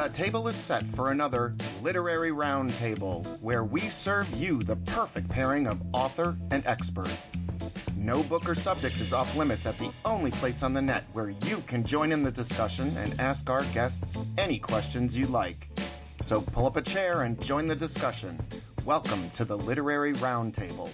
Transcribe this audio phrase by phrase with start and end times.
[0.00, 5.66] The table is set for another literary roundtable where we serve you the perfect pairing
[5.66, 7.14] of author and expert.
[7.96, 11.28] No book or subject is off limits at the only place on the net where
[11.28, 15.68] you can join in the discussion and ask our guests any questions you like.
[16.24, 18.40] So pull up a chair and join the discussion.
[18.86, 20.88] Welcome to the Literary Roundtable.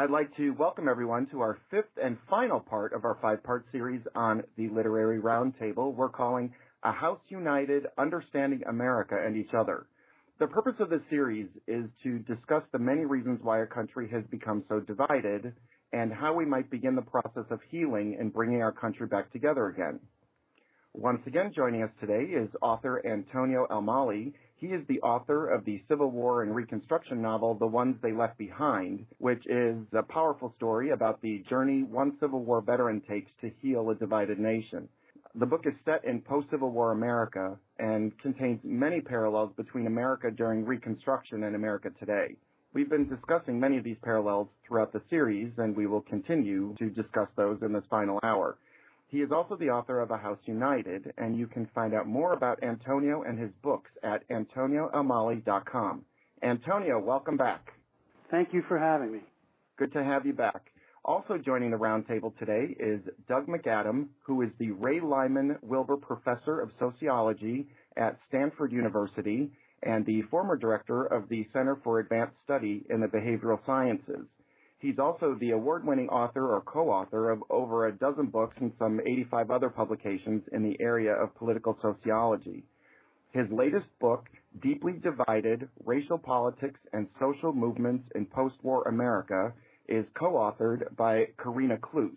[0.00, 4.00] I'd like to welcome everyone to our fifth and final part of our five-part series
[4.14, 9.88] on the Literary Roundtable we're calling A House United, Understanding America and Each Other.
[10.38, 14.24] The purpose of this series is to discuss the many reasons why our country has
[14.30, 15.52] become so divided
[15.92, 19.66] and how we might begin the process of healing and bringing our country back together
[19.66, 20.00] again.
[20.94, 24.32] Once again, joining us today is author Antonio Elmaleh.
[24.60, 28.36] He is the author of the Civil War and Reconstruction novel, The Ones They Left
[28.36, 33.50] Behind, which is a powerful story about the journey one Civil War veteran takes to
[33.62, 34.86] heal a divided nation.
[35.34, 40.66] The book is set in post-Civil War America and contains many parallels between America during
[40.66, 42.36] Reconstruction and America today.
[42.74, 46.90] We've been discussing many of these parallels throughout the series, and we will continue to
[46.90, 48.58] discuss those in this final hour.
[49.10, 52.32] He is also the author of A House United, and you can find out more
[52.32, 56.04] about Antonio and his books at antonioelmaleh.com.
[56.42, 57.72] Antonio, welcome back.
[58.30, 59.20] Thank you for having me.
[59.76, 60.70] Good to have you back.
[61.04, 66.60] Also joining the roundtable today is Doug McAdam, who is the Ray Lyman Wilbur Professor
[66.60, 67.66] of Sociology
[67.96, 69.50] at Stanford University
[69.82, 74.26] and the former director of the Center for Advanced Study in the Behavioral Sciences.
[74.80, 79.50] He's also the award-winning author or co-author of over a dozen books and some 85
[79.50, 82.64] other publications in the area of political sociology.
[83.32, 84.24] His latest book,
[84.62, 89.52] Deeply Divided, Racial Politics and Social Movements in Post-War America,
[89.86, 92.16] is co-authored by Karina Kloos.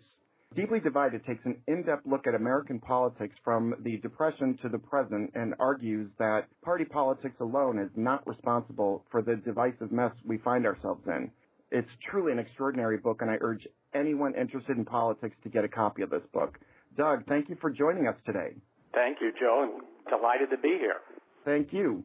[0.56, 5.32] Deeply Divided takes an in-depth look at American politics from the Depression to the present
[5.34, 10.64] and argues that party politics alone is not responsible for the divisive mess we find
[10.64, 11.30] ourselves in.
[11.74, 15.68] It's truly an extraordinary book, and I urge anyone interested in politics to get a
[15.68, 16.56] copy of this book.
[16.96, 18.54] Doug, thank you for joining us today.
[18.92, 19.74] Thank you, Joe.
[19.74, 21.00] I'm delighted to be here.
[21.44, 22.04] Thank you.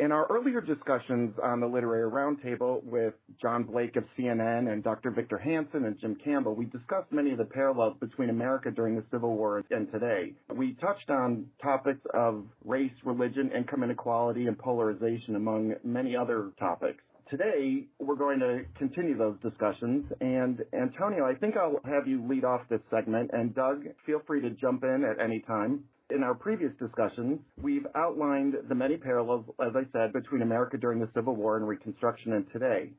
[0.00, 5.12] In our earlier discussions on the Literary Roundtable with John Blake of CNN and Dr.
[5.12, 9.04] Victor Hanson and Jim Campbell, we discussed many of the parallels between America during the
[9.12, 10.32] Civil War and today.
[10.52, 17.04] We touched on topics of race, religion, income inequality, and polarization, among many other topics
[17.36, 20.04] today we're going to continue those discussions.
[20.20, 23.30] And Antonio, I think I'll have you lead off this segment.
[23.32, 25.84] And Doug, feel free to jump in at any time.
[26.10, 31.00] In our previous discussions, we've outlined the many parallels, as I said, between America during
[31.00, 32.90] the Civil War and Reconstruction and today.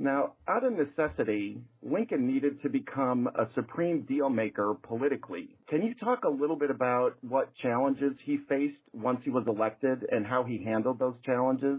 [0.00, 5.50] Now, out of necessity, Lincoln needed to become a supreme deal maker politically.
[5.68, 10.04] Can you talk a little bit about what challenges he faced once he was elected
[10.10, 11.78] and how he handled those challenges?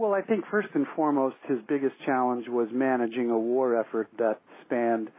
[0.00, 4.40] Well, I think first and foremost, his biggest challenge was managing a war effort that
[4.64, 5.10] spanned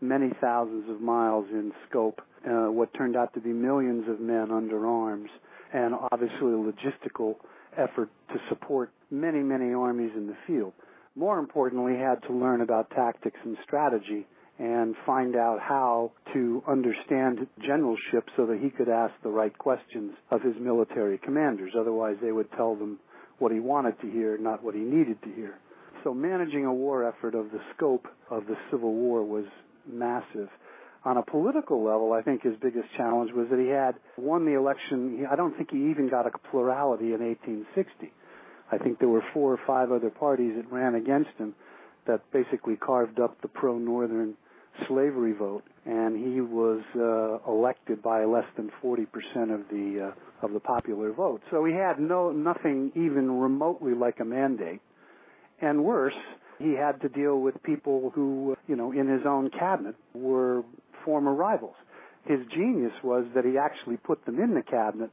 [0.00, 4.50] many thousands of miles in scope, uh, what turned out to be millions of men
[4.50, 5.30] under arms,
[5.72, 7.36] and obviously a logistical
[7.78, 10.72] effort to support many, many armies in the field.
[11.14, 14.26] More importantly, he had to learn about tactics and strategy
[14.58, 20.12] and find out how to understand generalship so that he could ask the right questions
[20.32, 21.74] of his military commanders.
[21.78, 22.98] Otherwise, they would tell them
[23.38, 25.58] what he wanted to hear, not what he needed to hear.
[26.02, 29.46] So managing a war effort of the scope of the Civil War was
[29.90, 30.48] massive.
[31.04, 34.52] On a political level, I think his biggest challenge was that he had won the
[34.52, 35.26] election.
[35.30, 38.12] I don't think he even got a plurality in 1860.
[38.72, 41.54] I think there were four or five other parties that ran against him
[42.06, 44.34] that basically carved up the pro-northern
[44.88, 49.06] slavery vote, and he was uh, elected by less than 40%
[49.54, 51.40] of the uh, of the popular vote.
[51.50, 54.80] So he had no nothing even remotely like a mandate,
[55.60, 56.14] and worse,
[56.58, 60.62] he had to deal with people who, you know, in his own cabinet were
[61.04, 61.76] former rivals.
[62.24, 65.10] His genius was that he actually put them in the cabinet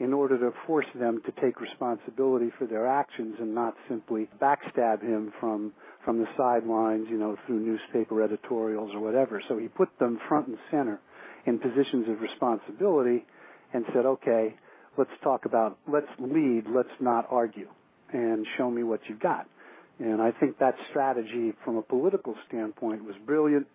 [0.00, 5.02] in order to force them to take responsibility for their actions and not simply backstab
[5.02, 5.72] him from
[6.04, 9.42] from the sidelines, you know, through newspaper editorials or whatever.
[9.48, 11.00] So he put them front and center
[11.46, 13.24] in positions of responsibility
[13.72, 14.54] and said, okay,
[14.96, 17.68] let's talk about, let's lead, let's not argue,
[18.12, 19.46] and show me what you've got.
[19.98, 23.66] And I think that strategy from a political standpoint was brilliant,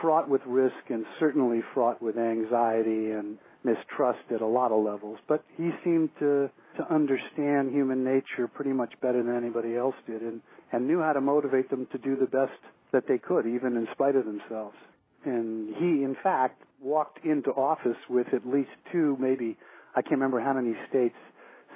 [0.00, 5.18] fraught with risk, and certainly fraught with anxiety and mistrust at a lot of levels.
[5.26, 10.22] But he seemed to to understand human nature pretty much better than anybody else did
[10.22, 10.40] and,
[10.72, 12.58] and knew how to motivate them to do the best
[12.92, 14.76] that they could, even in spite of themselves.
[15.24, 19.56] And he, in fact, walked into office with at least two, maybe,
[19.94, 21.14] I can't remember how many states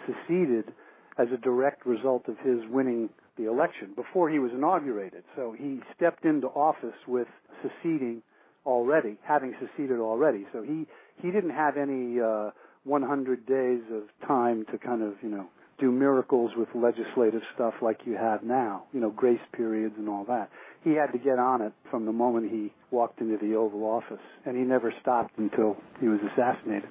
[0.07, 0.73] seceded
[1.19, 5.25] as a direct result of his winning the election before he was inaugurated.
[5.37, 7.29] So he stepped into office with
[7.63, 8.23] seceding
[8.67, 10.47] already, having seceded already.
[10.53, 10.87] So he
[11.21, 12.51] he didn't have any uh,
[12.89, 15.47] 100 days of time to kind of you know
[15.79, 20.25] do miracles with legislative stuff like you have now, you know, grace periods and all
[20.25, 20.51] that.
[20.83, 24.23] He had to get on it from the moment he walked into the Oval Office,
[24.45, 26.89] and he never stopped until he was assassinated.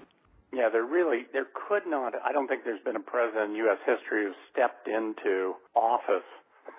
[0.54, 3.80] Yeah, there really, there could not, I don't think there's been a president in U.S.
[3.86, 6.28] history who stepped into office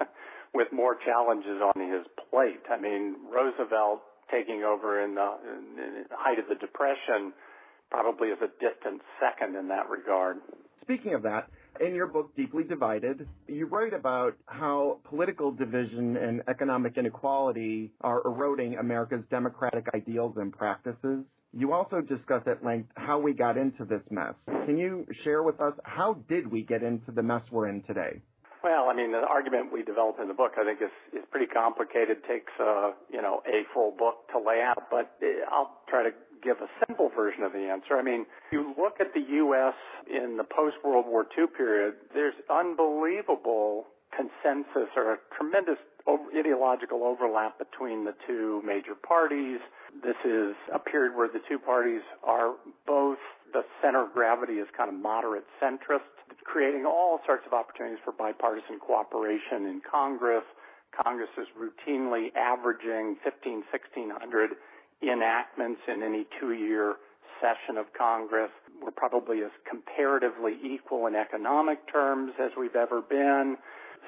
[0.55, 2.65] with more challenges on his plate.
[2.73, 4.01] I mean, Roosevelt
[4.33, 7.33] taking over in the, in the height of the Depression
[7.91, 10.39] probably is a distant second in that regard.
[10.83, 11.49] Speaking of that,
[11.81, 18.23] in your book, Deeply Divided, you write about how political division and economic inequality are
[18.25, 21.25] eroding America's democratic ideals and practices.
[21.53, 24.35] You also discuss at length how we got into this mess.
[24.67, 28.21] Can you share with us how did we get into the mess we're in today?
[28.63, 31.47] Well, I mean, the argument we develop in the book, I think, is is pretty
[31.47, 32.25] complicated.
[32.27, 36.11] Takes uh, you know a full book to lay out, but uh, I'll try to
[36.43, 37.97] give a simple version of the answer.
[37.97, 39.75] I mean, you look at the U.S.
[40.09, 41.95] in the post World War II period.
[42.15, 45.79] There's unbelievable consensus or a tremendous
[46.35, 49.61] ideological overlap between the two major parties.
[50.03, 52.55] This is a period where the two parties are
[52.87, 53.19] both
[53.53, 56.09] the center of gravity is kind of moderate centrist,
[56.45, 60.45] creating all sorts of opportunities for bipartisan cooperation in Congress.
[61.05, 64.51] Congress is routinely averaging 15, 1600
[65.03, 66.97] enactments in any two-year
[67.41, 68.51] session of Congress.
[68.83, 73.57] We're probably as comparatively equal in economic terms as we've ever been.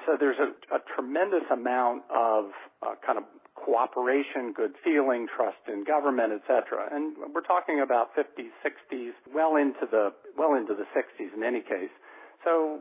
[0.05, 2.51] So there's a, a tremendous amount of
[2.81, 6.89] uh, kind of cooperation, good feeling, trust in government, etc.
[6.91, 11.61] And we're talking about 50s, 60s, well into the well into the 60s in any
[11.61, 11.93] case.
[12.43, 12.79] So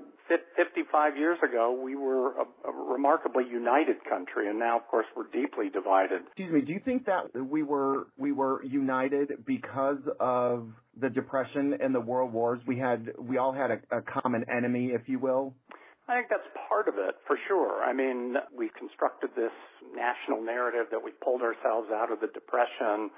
[0.56, 5.28] 55 years ago, we were a, a, remarkably united country, and now, of course, we're
[5.32, 6.22] deeply divided.
[6.28, 6.60] Excuse me.
[6.60, 10.68] Do you think that we were we were united because of
[11.00, 12.60] the Depression and the World Wars?
[12.66, 15.54] We had we all had a, a common enemy, if you will.
[16.08, 17.82] I think that's part of it, for sure.
[17.82, 19.54] I mean, we've constructed this
[19.94, 23.10] national narrative that we pulled ourselves out of the Depression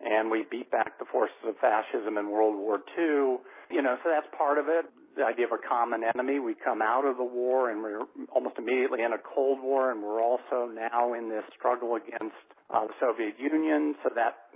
[0.00, 3.44] and we beat back the forces of fascism in World War II.
[3.70, 4.86] You know, so that's part of it.
[5.16, 6.38] The idea of a common enemy.
[6.38, 10.02] We come out of the war and we're almost immediately in a Cold War and
[10.02, 12.38] we're also now in this struggle against
[12.70, 13.96] uh, the Soviet Union.
[14.02, 14.50] So that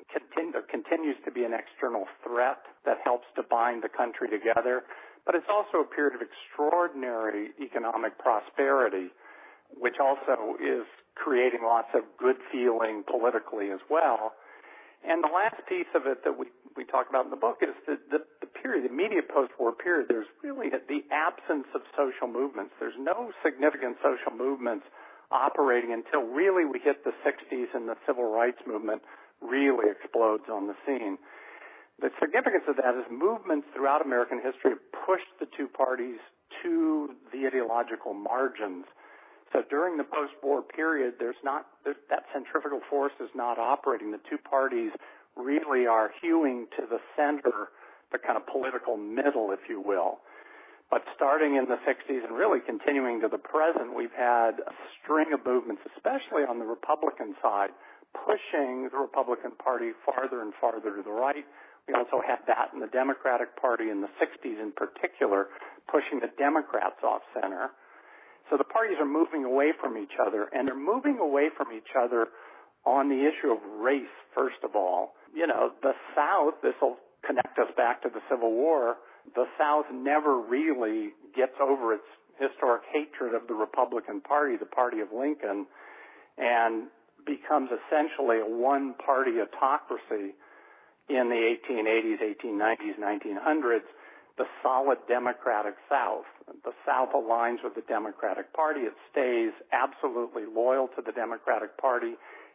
[0.52, 4.84] there continues to be an external threat that helps to bind the country together.
[5.26, 9.08] But it's also a period of extraordinary economic prosperity,
[9.74, 10.84] which also is
[11.16, 14.34] creating lots of good feeling politically as well.
[15.02, 17.74] And the last piece of it that we, we talk about in the book is
[17.86, 22.74] the, the, the period, the immediate post-war period, there's really the absence of social movements.
[22.80, 24.84] There's no significant social movements
[25.30, 29.02] operating until really we hit the 60s and the civil rights movement
[29.40, 31.18] really explodes on the scene.
[32.00, 36.18] The significance of that is movements throughout American history have pushed the two parties
[36.62, 38.84] to the ideological margins.
[39.52, 44.10] So during the post-war period, there's not that centrifugal force is not operating.
[44.10, 44.90] The two parties
[45.36, 47.70] really are hewing to the center,
[48.12, 50.18] the kind of political middle, if you will.
[50.90, 55.32] But starting in the 60s and really continuing to the present, we've had a string
[55.32, 57.70] of movements, especially on the Republican side,
[58.14, 61.44] pushing the Republican Party farther and farther to the right.
[61.88, 65.48] We also had that in the Democratic Party in the 60s in particular,
[65.90, 67.70] pushing the Democrats off center.
[68.50, 71.90] So the parties are moving away from each other, and they're moving away from each
[71.98, 72.28] other
[72.86, 75.14] on the issue of race, first of all.
[75.34, 78.96] You know, the South, this will connect us back to the Civil War,
[79.34, 82.04] the South never really gets over its
[82.38, 85.66] historic hatred of the Republican Party, the party of Lincoln,
[86.36, 86.88] and
[87.26, 90.34] becomes essentially a one party autocracy
[91.08, 93.88] in the 1880s, 1890s, 1900s,
[94.36, 96.24] the solid Democratic South.
[96.64, 98.80] The South aligns with the Democratic Party.
[98.80, 102.14] It stays absolutely loyal to the Democratic Party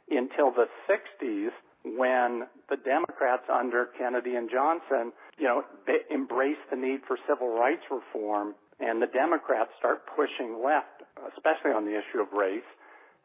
[0.09, 1.49] until the 60s
[1.83, 7.49] when the Democrats under Kennedy and Johnson, you know, they embrace the need for civil
[7.49, 11.03] rights reform and the Democrats start pushing left,
[11.35, 12.67] especially on the issue of race.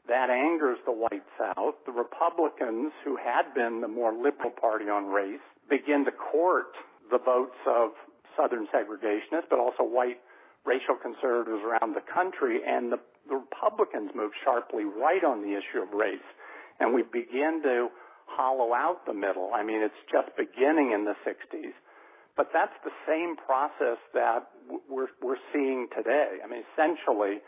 [0.08, 1.74] That angers the white South.
[1.86, 6.74] The Republicans, who had been the more liberal party on race, begin to court
[7.10, 7.90] the votes of
[8.36, 10.20] Southern segregationists, but also white
[10.66, 15.80] racial conservatives around the country, and the, the Republicans move sharply right on the issue
[15.80, 16.26] of race.
[16.80, 17.88] And we begin to
[18.36, 19.50] hollow out the middle.
[19.54, 21.74] I mean, it's just beginning in the 60s.
[22.36, 24.50] But that's the same process that
[24.88, 26.42] we're, we're seeing today.
[26.42, 27.38] I mean, essentially,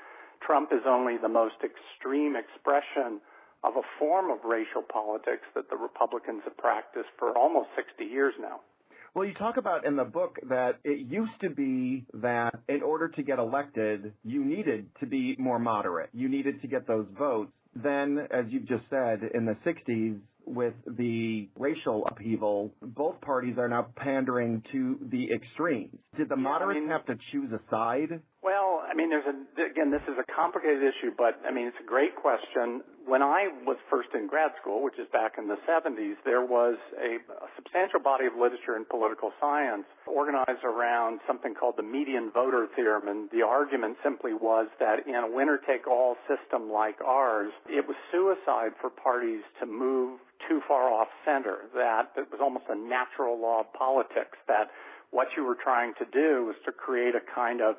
[0.46, 3.20] Trump is only the most extreme expression
[3.64, 8.34] of a form of racial politics that the Republicans have practiced for almost 60 years
[8.40, 8.60] now.
[9.14, 13.08] Well, you talk about in the book that it used to be that in order
[13.08, 16.10] to get elected, you needed to be more moderate.
[16.12, 17.50] You needed to get those votes.
[17.74, 23.68] Then, as you've just said, in the 60s, with the racial upheaval, both parties are
[23.68, 25.98] now pandering to the extremes.
[26.16, 28.20] Did the moderates have to choose a side?
[28.42, 28.55] Well,
[28.88, 31.86] I mean, there's a, again, this is a complicated issue, but I mean, it's a
[31.86, 32.82] great question.
[33.06, 36.76] When I was first in grad school, which is back in the 70s, there was
[36.98, 42.30] a, a substantial body of literature in political science organized around something called the median
[42.30, 43.08] voter theorem.
[43.08, 47.86] And the argument simply was that in a winner take all system like ours, it
[47.86, 52.76] was suicide for parties to move too far off center, that it was almost a
[52.76, 54.70] natural law of politics, that
[55.10, 57.76] what you were trying to do was to create a kind of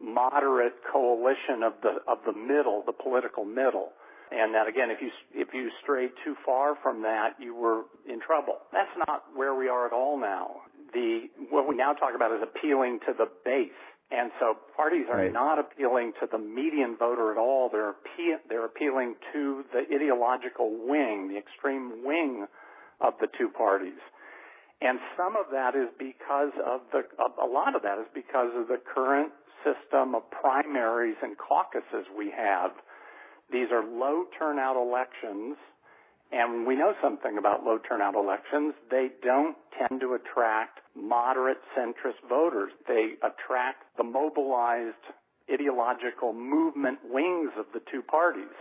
[0.00, 3.90] moderate coalition of the of the middle, the political middle,
[4.30, 8.20] and that again, if you if you strayed too far from that, you were in
[8.20, 8.58] trouble.
[8.72, 10.62] That's not where we are at all now.
[10.92, 13.70] The what we now talk about is appealing to the base.
[14.08, 15.32] And so parties are Right.
[15.32, 17.68] not appealing to the median voter at all.
[17.68, 22.46] They're appe- they're appealing to the ideological wing, the extreme wing
[23.00, 23.98] of the two parties.
[24.80, 27.02] And some of that is because of the,
[27.42, 29.32] a lot of that is because of the current
[29.64, 32.72] system of primaries and caucuses we have.
[33.50, 35.56] These are low turnout elections,
[36.32, 38.74] and we know something about low turnout elections.
[38.90, 42.72] They don't tend to attract moderate centrist voters.
[42.88, 44.94] They attract the mobilized
[45.52, 48.54] ideological movement wings of the two parties.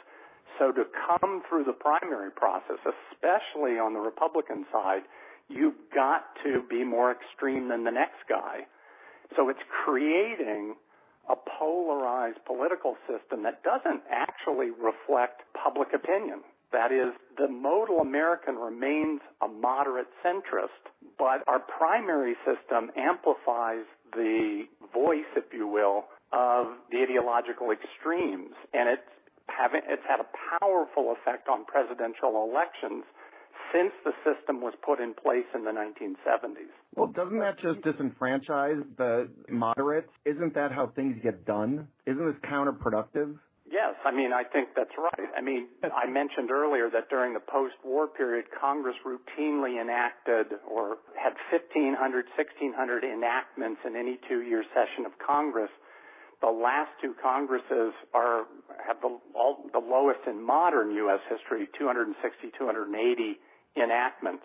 [0.59, 5.01] So to come through the primary process, especially on the Republican side,
[5.49, 8.67] you've got to be more extreme than the next guy.
[9.35, 10.75] So it's creating
[11.29, 16.41] a polarized political system that doesn't actually reflect public opinion.
[16.71, 20.83] That is, the modal American remains a moderate centrist,
[21.17, 24.63] but our primary system amplifies the
[24.93, 28.53] voice, if you will, of the ideological extremes.
[28.73, 29.09] And it's
[29.47, 30.27] having, it's had a
[30.59, 33.05] powerful effect on presidential elections
[33.75, 36.71] since the system was put in place in the 1970s.
[36.95, 40.09] Well, doesn't that just disenfranchise the moderates?
[40.23, 41.87] Isn't that how things get done?
[42.05, 43.35] Isn't this counterproductive?
[43.69, 45.27] Yes, I mean, I think that's right.
[45.35, 51.33] I mean, I mentioned earlier that during the post-war period, Congress routinely enacted or had
[51.51, 55.71] 1,500, 1,600 enactments in any two-year session of Congress.
[56.41, 58.45] The last two Congresses are
[58.85, 61.19] have the, all, the lowest in modern U.S.
[61.27, 63.39] history, 260, 280
[63.75, 64.43] enactments.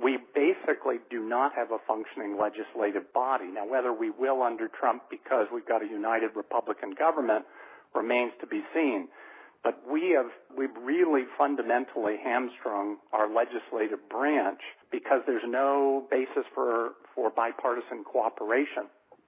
[0.00, 3.46] We basically do not have a functioning legislative body.
[3.46, 7.46] Now, whether we will under Trump because we've got a united Republican government
[7.94, 9.08] remains to be seen.
[9.64, 14.60] But we have, we've really fundamentally hamstrung our legislative branch
[14.92, 18.84] because there's no basis for, for bipartisan cooperation.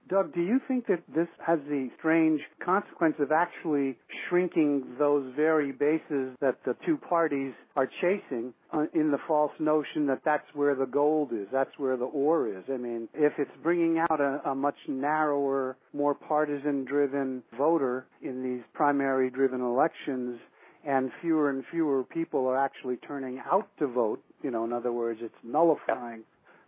[0.09, 3.95] Doug, do you think that this has the strange consequence of actually
[4.27, 10.07] shrinking those very bases that the two parties are chasing uh, in the false notion
[10.07, 12.63] that that's where the gold is, that's where the ore is?
[12.73, 18.41] I mean, if it's bringing out a, a much narrower, more partisan driven voter in
[18.41, 20.39] these primary driven elections,
[20.87, 24.91] and fewer and fewer people are actually turning out to vote, you know, in other
[24.91, 26.23] words, it's nullifying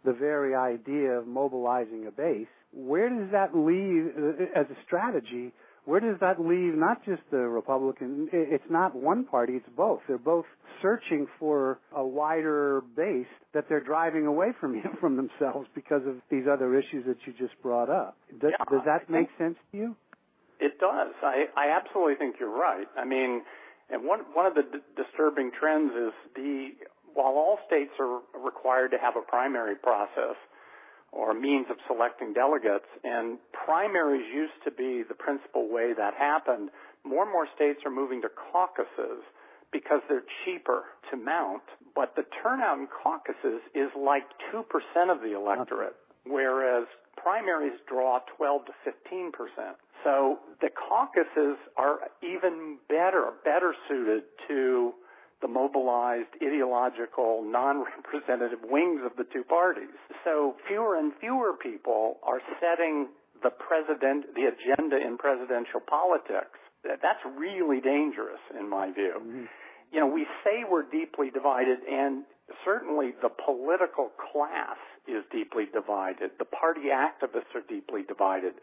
[0.05, 2.47] the very idea of mobilizing a base.
[2.73, 5.51] Where does that leave, uh, as a strategy,
[5.85, 10.01] where does that leave not just the Republican, it's not one party, it's both.
[10.07, 10.45] They're both
[10.81, 16.45] searching for a wider base that they're driving away from from themselves because of these
[16.51, 18.15] other issues that you just brought up.
[18.39, 19.95] Does, Yeah, does that make sense to you?
[20.59, 21.13] It does.
[21.23, 22.85] I, I absolutely think you're right.
[22.95, 23.41] I mean,
[23.89, 26.69] and one one of the d- disturbing trends is the
[27.15, 30.37] while all states are required to have a primary process
[31.11, 36.69] or means of selecting delegates, and primaries used to be the principal way that happened.
[37.03, 39.23] More and more states are moving to caucuses
[39.71, 41.63] because they're cheaper to mount,
[41.95, 44.63] but the turnout in caucuses is like 2%
[45.09, 46.87] of the electorate, whereas
[47.17, 49.31] primaries draw 12 to 15%.
[50.03, 54.93] So the caucuses are even better, better suited to
[55.41, 59.93] the mobilized, ideological, non-representative wings of the two parties.
[60.23, 63.09] So fewer and fewer people are setting
[63.43, 66.57] the president, the agenda in presidential politics.
[66.85, 69.17] That's really dangerous in my view.
[69.17, 69.45] Mm-hmm.
[69.91, 72.23] You know, we say we're deeply divided and
[72.63, 76.31] certainly the political class is deeply divided.
[76.37, 78.53] The party activists are deeply divided.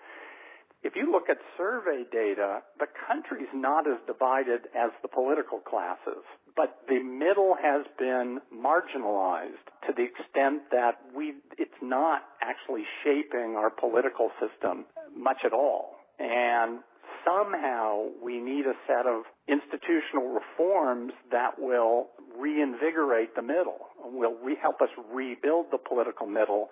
[0.83, 6.23] If you look at survey data, the country's not as divided as the political classes,
[6.55, 13.57] but the middle has been marginalized to the extent that we, it's not actually shaping
[13.57, 15.97] our political system much at all.
[16.21, 16.81] And
[17.25, 22.09] somehow we need a set of institutional reforms that will
[22.39, 26.69] reinvigorate the middle, will re- help us rebuild the political middle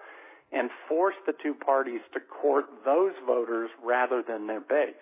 [0.53, 4.95] and force the two parties to court those voters rather than their base.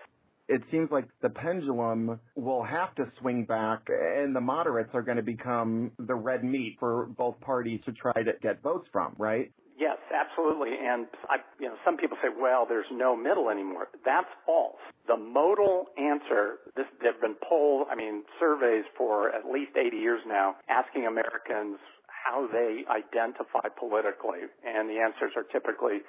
[0.47, 5.17] It seems like the pendulum will have to swing back and the moderates are going
[5.17, 9.51] to become the red meat for both parties to try to get votes from, right?
[9.79, 10.71] Yes, absolutely.
[10.81, 13.89] And I, you know, some people say, well, there's no middle anymore.
[14.05, 14.79] That's false.
[15.09, 19.97] The modal answer, this, there have been polls, I mean, surveys for at least 80
[19.97, 21.79] years now asking Americans
[22.25, 24.49] how they identify politically.
[24.65, 26.01] And the answers are typically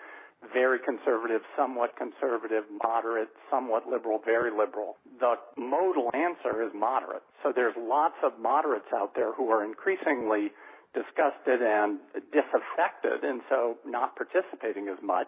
[0.54, 4.96] very conservative, somewhat conservative, moderate, somewhat liberal, very liberal.
[5.20, 7.24] The modal answer is moderate.
[7.44, 10.52] So there's lots of moderates out there who are increasingly
[10.94, 12.00] disgusted and
[12.32, 15.28] disaffected and so not participating as much.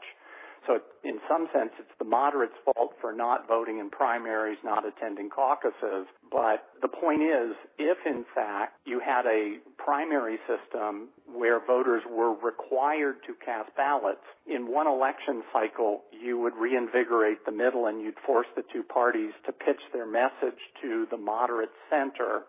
[0.66, 5.30] So in some sense, it's the moderates' fault for not voting in primaries, not attending
[5.30, 6.08] caucuses.
[6.32, 12.34] But the point is, if in fact you had a primary system where voters were
[12.34, 18.20] required to cast ballots, in one election cycle, you would reinvigorate the middle and you'd
[18.26, 22.44] force the two parties to pitch their message to the moderate center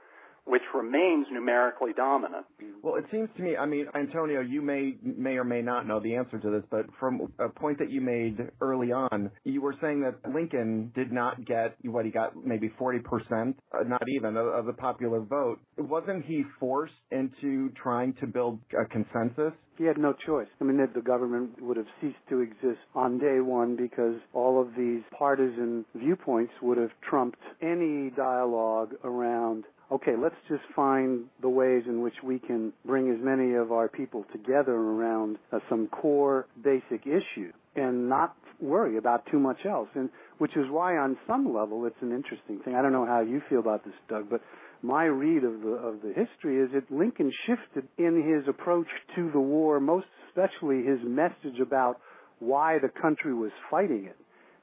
[0.49, 2.47] which remains numerically dominant.
[2.83, 6.01] Well, it seems to me, I mean, Antonio, you may may or may not know
[6.01, 9.75] the answer to this, but from a point that you made early on, you were
[9.81, 14.47] saying that Lincoln did not get what he got, maybe 40%, uh, not even, of,
[14.47, 15.61] of the popular vote.
[15.77, 19.53] Wasn't he forced into trying to build a consensus?
[19.77, 20.49] He had no choice.
[20.61, 24.69] I mean, the government would have ceased to exist on day one because all of
[24.77, 31.85] these partisan viewpoints would have trumped any dialogue around okay, let's just find the ways
[31.87, 36.47] in which we can bring as many of our people together around uh, some core
[36.63, 39.89] basic issue and not worry about too much else.
[39.95, 42.75] And which is why on some level it's an interesting thing.
[42.75, 44.43] I don't know how you feel about this, Doug, but
[44.83, 49.31] my read of the of the history is that Lincoln shifted in his approach to
[49.33, 52.01] the war, most especially his message about
[52.39, 54.17] why the country was fighting it.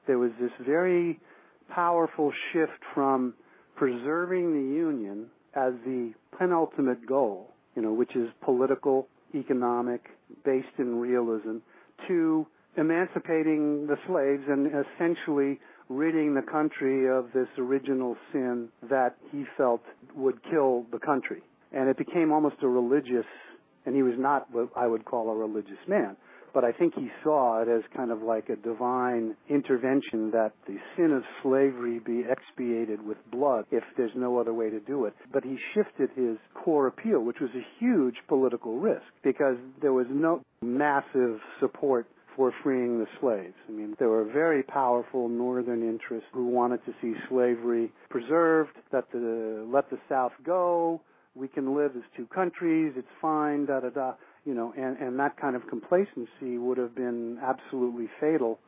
[0.06, 1.20] There was this very
[1.68, 3.34] powerful shift from
[3.76, 10.08] preserving the Union as the penultimate goal, you know, which is political, economic,
[10.44, 11.58] based in realism,
[12.08, 15.58] to emancipating the slaves and essentially
[15.88, 19.82] ridding the country of this original sin that he felt
[20.14, 21.42] would kill the country.
[21.72, 23.26] And it became almost a religious,
[23.84, 26.16] and he was not what I would call a religious man
[26.56, 30.78] but I think he saw it as kind of like a divine intervention that the
[30.96, 35.12] sin of slavery be expiated with blood if there's no other way to do it.
[35.34, 40.06] But he shifted his core appeal, which was a huge political risk because there was
[40.08, 43.54] no massive support for freeing the slaves.
[43.68, 49.04] I mean, there were very powerful northern interests who wanted to see slavery preserved, that
[49.12, 51.02] the, let the South go,
[51.34, 54.14] we can live as two countries, it's fine, da da da
[54.46, 58.58] you know, and, and that kind of complacency would have been absolutely fatal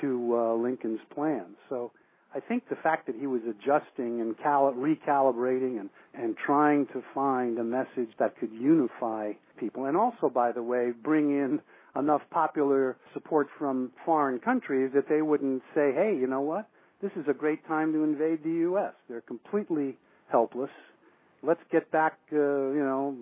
[0.00, 1.56] to uh, Lincoln's plans.
[1.68, 1.90] So
[2.34, 7.02] I think the fact that he was adjusting and cal- recalibrating and, and trying to
[7.14, 11.60] find a message that could unify people, and also, by the way, bring in
[11.98, 16.68] enough popular support from foreign countries that they wouldn't say, hey, you know what?
[17.02, 18.92] This is a great time to invade the U.S.
[19.08, 19.96] They're completely
[20.30, 20.70] helpless.
[21.42, 23.16] Let's get back, uh, you know,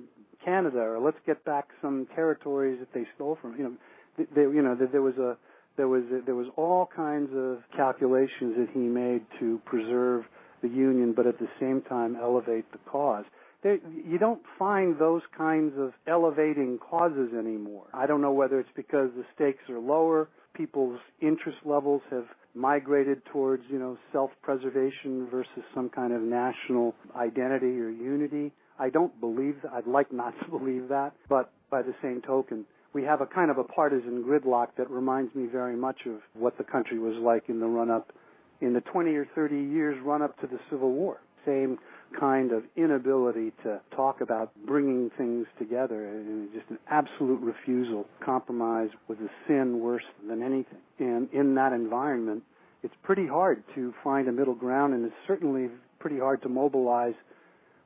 [0.44, 3.56] Canada, or let's get back some territories that they stole from.
[3.56, 5.36] You know, they, you know, there was a
[5.76, 10.24] there was a, there was all kinds of calculations that he made to preserve
[10.62, 13.24] the union, but at the same time elevate the cause.
[13.62, 17.86] There, you don't find those kinds of elevating causes anymore.
[17.92, 23.22] I don't know whether it's because the stakes are lower, people's interest levels have migrated
[23.32, 28.52] towards, you know, self-preservation versus some kind of national identity or unity.
[28.78, 29.72] I don't believe that.
[29.72, 33.50] I'd like not to believe that, but by the same token, we have a kind
[33.50, 37.48] of a partisan gridlock that reminds me very much of what the country was like
[37.48, 38.12] in the run up,
[38.60, 41.20] in the 20 or 30 years run up to the Civil War.
[41.44, 41.78] Same
[42.18, 48.06] kind of inability to talk about bringing things together and just an absolute refusal.
[48.24, 50.78] Compromise was a sin worse than anything.
[51.00, 52.44] And in that environment,
[52.84, 57.14] it's pretty hard to find a middle ground and it's certainly pretty hard to mobilize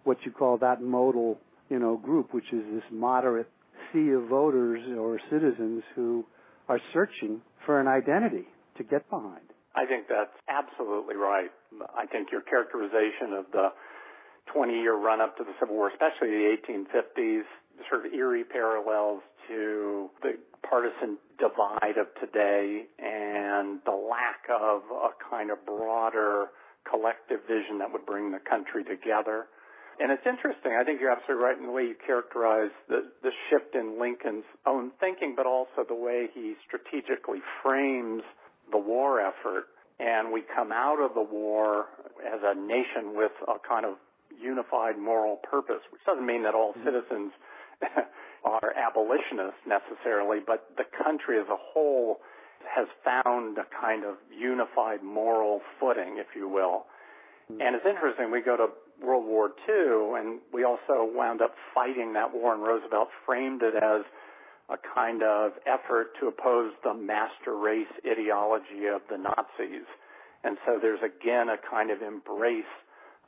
[0.09, 3.49] what you call that modal, you know, group, which is this moderate
[3.93, 6.25] sea of voters or citizens who
[6.67, 8.47] are searching for an identity
[8.79, 9.45] to get behind.
[9.75, 11.51] I think that's absolutely right.
[11.95, 13.69] I think your characterization of the
[14.53, 17.43] 20 year run up to the Civil War, especially the 1850s,
[17.91, 25.11] sort of eerie parallels to the partisan divide of today and the lack of a
[25.31, 26.47] kind of broader
[26.89, 29.47] collective vision that would bring the country together.
[30.01, 30.79] And it's interesting.
[30.79, 34.47] I think you're absolutely right in the way you characterize the, the shift in Lincoln's
[34.65, 38.23] own thinking, but also the way he strategically frames
[38.71, 39.67] the war effort.
[39.99, 41.87] And we come out of the war
[42.23, 43.95] as a nation with a kind of
[44.41, 46.87] unified moral purpose, which doesn't mean that all mm-hmm.
[46.87, 47.33] citizens
[48.45, 52.19] are abolitionists necessarily, but the country as a whole
[52.63, 56.87] has found a kind of unified moral footing, if you will.
[57.51, 57.61] Mm-hmm.
[57.63, 58.69] And it's interesting, we go to
[59.03, 63.75] World War II, and we also wound up fighting that war, and Roosevelt framed it
[63.77, 64.03] as
[64.69, 69.87] a kind of effort to oppose the master race ideology of the Nazis.
[70.45, 72.65] And so there's again a kind of embrace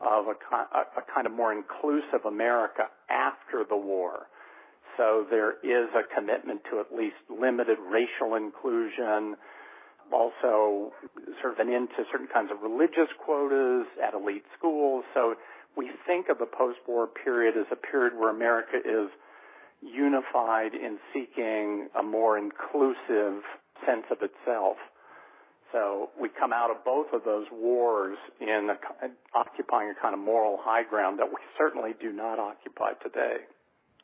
[0.01, 4.27] of a, a, kind of more inclusive America after the war.
[4.97, 9.37] So there is a commitment to at least limited racial inclusion,
[10.13, 10.93] also
[11.41, 15.05] sort of an end to certain kinds of religious quotas at elite schools.
[15.15, 15.35] So
[15.77, 19.11] we think of the post-war period as a period where America is
[19.83, 23.43] unified in seeking a more inclusive
[23.87, 24.77] sense of itself.
[25.73, 30.21] So we come out of both of those wars in a, occupying a kind of
[30.21, 33.37] moral high ground that we certainly do not occupy today.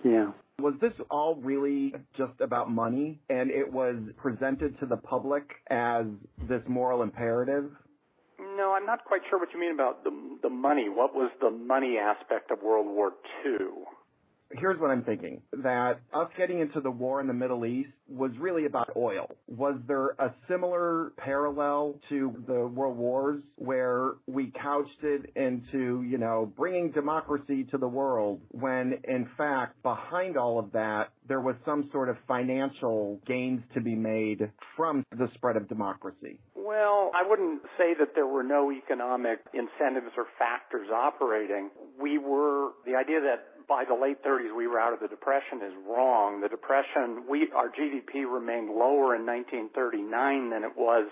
[0.04, 0.30] Yeah.
[0.60, 6.06] Was this all really just about money and it was presented to the public as
[6.48, 7.70] this moral imperative?
[8.56, 10.10] No, I'm not quite sure what you mean about the,
[10.42, 10.88] the money.
[10.88, 13.12] What was the money aspect of World War
[13.44, 13.58] II?
[14.52, 18.30] Here's what I'm thinking that us getting into the war in the Middle East was
[18.38, 19.28] really about oil.
[19.48, 26.18] Was there a similar parallel to the world wars where we couched it into, you
[26.18, 31.56] know, bringing democracy to the world when in fact behind all of that there was
[31.64, 36.38] some sort of financial gains to be made from the spread of democracy?
[36.54, 41.70] Well, I wouldn't say that there were no economic incentives or factors operating.
[42.00, 45.60] We were, the idea that by the late 30s we were out of the depression
[45.62, 46.40] is wrong.
[46.40, 51.08] The depression, we our GDP remained lower in 1939 than it was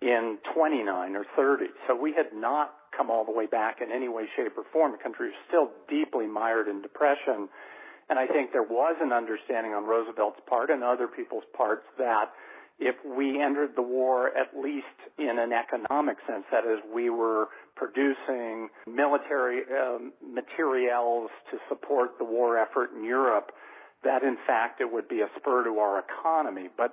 [0.00, 1.66] in 29 or 30.
[1.86, 4.92] So we had not come all the way back in any way, shape, or form.
[4.92, 7.48] The country was still deeply mired in depression.
[8.08, 12.30] And I think there was an understanding on Roosevelt's part and other people's parts that
[12.78, 14.86] if we entered the war at least
[15.18, 22.24] in an economic sense, that is, we were producing military um, materials to support the
[22.24, 23.52] war effort in Europe,
[24.04, 26.68] that in fact it would be a spur to our economy.
[26.76, 26.92] But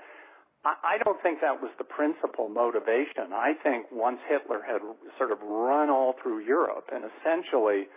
[0.63, 3.33] I, I don't think that was the principal motivation.
[3.33, 4.79] I think once Hitler had
[5.17, 7.87] sort of run all through Europe and essentially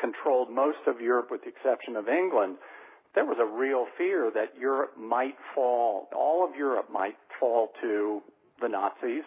[0.00, 2.56] controlled most of Europe with the exception of England,
[3.14, 8.20] there was a real fear that Europe might fall, all of Europe might fall to
[8.60, 9.22] the Nazis.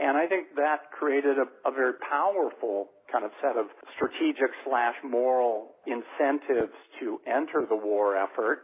[0.00, 4.94] And I think that created a, a very powerful kind of set of strategic slash
[5.04, 8.62] moral incentives to enter the war effort.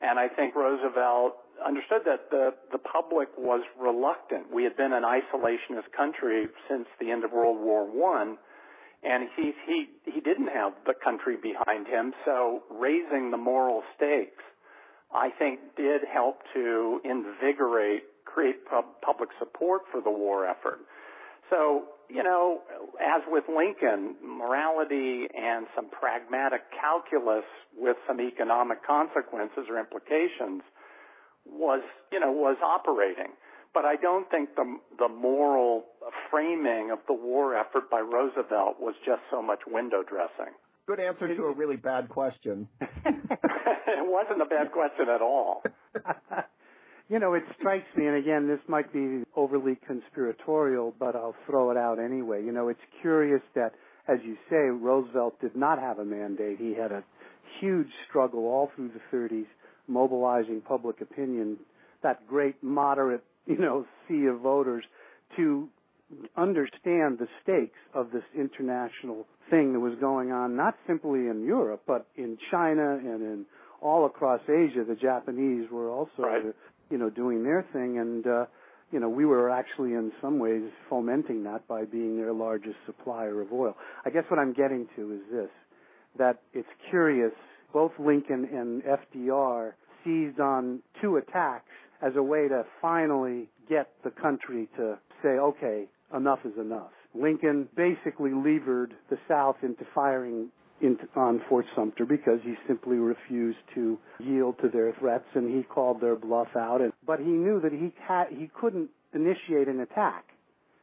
[0.00, 4.52] And I think Roosevelt understood that the, the public was reluctant.
[4.52, 8.36] We had been an isolationist country since the end of World War One
[9.06, 12.12] and he he he didn't have the country behind him.
[12.24, 14.42] So raising the moral stakes,
[15.14, 20.80] I think, did help to invigorate, create pub- public support for the war effort.
[21.50, 22.60] So you know,
[23.00, 27.44] as with Lincoln, morality and some pragmatic calculus
[27.76, 30.62] with some economic consequences or implications
[31.44, 33.32] was you know was operating
[33.76, 34.64] but I don't think the
[34.98, 35.84] the moral
[36.30, 40.54] framing of the war effort by Roosevelt was just so much window dressing.
[40.86, 42.68] Good answer to a really bad question.
[42.80, 42.88] it
[44.00, 45.62] wasn't a bad question at all.
[47.10, 51.70] you know, it strikes me, and again, this might be overly conspiratorial, but I'll throw
[51.70, 52.42] it out anyway.
[52.42, 53.72] You know, it's curious that,
[54.08, 56.56] as you say, Roosevelt did not have a mandate.
[56.58, 57.04] He had a
[57.60, 59.46] huge struggle all through the 30s,
[59.86, 61.58] mobilizing public opinion,
[62.02, 63.24] that great moderate
[63.56, 64.84] you know, sea of voters
[65.36, 65.68] to
[66.36, 71.82] understand the stakes of this international thing that was going on, not simply in Europe,
[71.86, 73.46] but in China and in
[73.80, 74.84] all across Asia.
[74.86, 76.42] The Japanese were also, right.
[76.90, 78.46] you know, doing their thing, and uh,
[78.92, 83.40] you know, we were actually in some ways fomenting that by being their largest supplier
[83.40, 83.76] of oil.
[84.04, 85.50] I guess what I'm getting to is this:
[86.18, 87.32] that it's curious.
[87.72, 94.10] Both Lincoln and FDR seized on two attacks as a way to finally get the
[94.10, 96.90] country to say, okay, enough is enough.
[97.14, 100.50] Lincoln basically levered the South into firing
[101.14, 106.00] on Fort Sumter because he simply refused to yield to their threats and he called
[106.00, 106.80] their bluff out.
[106.80, 107.92] And, but he knew that he
[108.38, 110.24] he couldn't initiate an attack.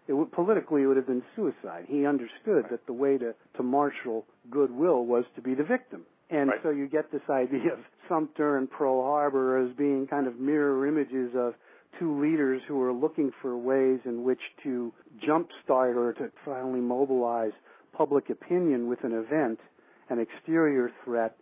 [0.08, 1.86] It would, politically, it would have been suicide.
[1.88, 6.06] He understood that the way to, to marshal goodwill was to be the victim.
[6.34, 6.60] And right.
[6.64, 10.88] so you get this idea of Sumter and Pearl Harbor as being kind of mirror
[10.88, 11.54] images of
[12.00, 14.92] two leaders who are looking for ways in which to
[15.24, 17.52] jumpstart or to finally mobilize
[17.96, 19.60] public opinion with an event,
[20.10, 21.38] an exterior threat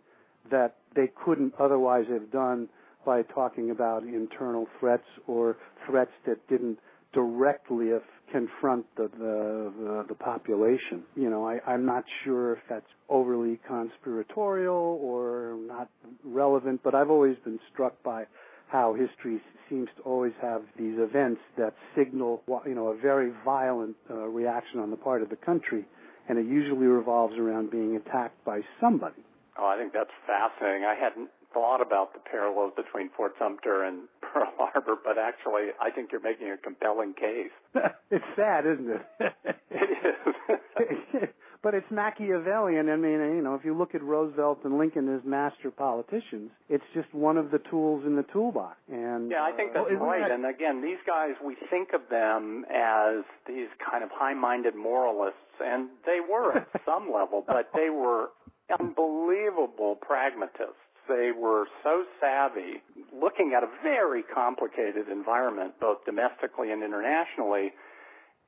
[0.50, 2.68] that they couldn't otherwise have done
[3.06, 6.78] by talking about internal threats or threats that didn't
[7.14, 7.92] directly
[8.32, 11.04] confront the, the, the, the population.
[11.14, 15.88] You know, I, I'm not sure if that's overly conspiratorial or not
[16.24, 18.24] relevant, but I've always been struck by
[18.68, 23.94] how history seems to always have these events that signal, you know, a very violent
[24.10, 25.84] uh, reaction on the part of the country,
[26.28, 29.22] and it usually revolves around being attacked by somebody.
[29.58, 30.84] Oh, I think that's fascinating.
[30.84, 35.90] I hadn't thought about the parallels between Fort Sumter and Pearl Harbor, but actually, I
[35.90, 37.52] think you're making a compelling case.
[38.10, 39.02] it's sad, isn't it?
[39.70, 41.28] it is.
[41.62, 42.88] but it's Machiavellian.
[42.88, 46.84] I mean, you know, if you look at Roosevelt and Lincoln as master politicians, it's
[46.94, 48.76] just one of the tools in the toolbox.
[48.90, 50.22] And yeah, I think that's uh, right.
[50.22, 50.30] That...
[50.30, 55.88] And again, these guys, we think of them as these kind of high-minded moralists, and
[56.06, 58.30] they were at some level, but they were
[58.78, 60.81] unbelievable pragmatists.
[61.12, 67.72] They were so savvy, looking at a very complicated environment, both domestically and internationally,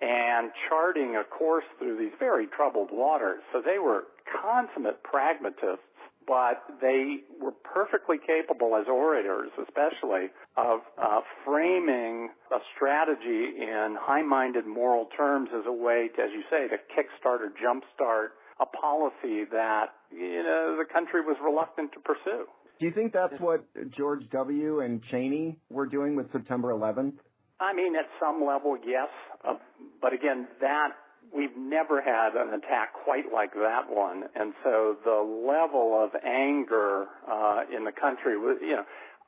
[0.00, 3.42] and charting a course through these very troubled waters.
[3.52, 4.04] So they were
[4.40, 5.84] consummate pragmatists,
[6.26, 14.66] but they were perfectly capable as orators, especially, of uh, framing a strategy in high-minded
[14.66, 18.28] moral terms as a way, to, as you say, to kickstart or jumpstart
[18.60, 22.46] a policy that you know the country was reluctant to pursue.
[22.80, 23.64] Do you think that's what
[23.96, 24.80] George W.
[24.80, 27.14] and Cheney were doing with September 11th?
[27.60, 29.08] I mean, at some level, yes.
[29.46, 29.54] Uh,
[30.02, 30.88] but again, that
[31.34, 37.06] we've never had an attack quite like that one, and so the level of anger
[37.30, 38.84] uh, in the country was, you know,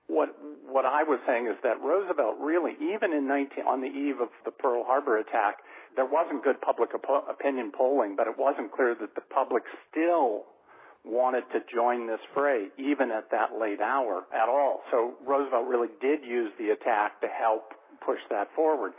[0.09, 0.35] what
[0.67, 4.29] what I was saying is that Roosevelt really, even in 19 on the eve of
[4.45, 5.59] the Pearl Harbor attack,
[5.97, 10.45] there wasn't good public op- opinion polling, but it wasn't clear that the public still
[11.07, 14.83] wanted to join this fray, even at that late hour at all.
[14.91, 17.73] So Roosevelt really did use the attack to help
[18.05, 18.93] push that forward.